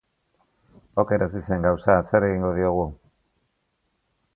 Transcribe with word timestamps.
Oker 1.03 1.25
hasi 1.27 1.43
zen 1.49 1.67
gauza, 1.69 2.01
zer 2.13 2.29
egingo 2.31 2.53
diogu! 2.59 2.91